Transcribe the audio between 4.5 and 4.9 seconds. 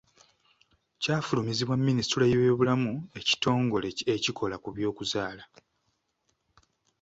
ku